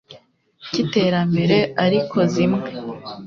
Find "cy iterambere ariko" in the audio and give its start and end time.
0.71-2.17